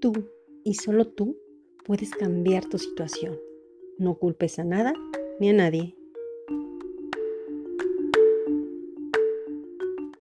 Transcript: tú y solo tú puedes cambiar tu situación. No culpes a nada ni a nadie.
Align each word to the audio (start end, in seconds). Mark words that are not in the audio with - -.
tú 0.00 0.12
y 0.64 0.74
solo 0.74 1.06
tú 1.06 1.36
puedes 1.84 2.10
cambiar 2.10 2.64
tu 2.66 2.78
situación. 2.78 3.38
No 3.98 4.18
culpes 4.18 4.58
a 4.58 4.64
nada 4.64 4.92
ni 5.40 5.50
a 5.50 5.52
nadie. 5.52 5.96